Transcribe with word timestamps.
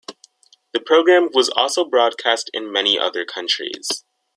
The 0.73 0.79
program 0.79 1.29
was 1.31 1.49
also 1.49 1.85
broadcast 1.85 2.49
in 2.55 2.71
many 2.71 2.97
other 2.97 3.23
countries. 3.23 4.03